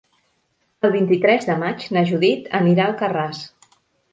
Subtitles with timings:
[0.87, 3.45] El vint-i-tres de maig na Judit anirà a Alcarràs.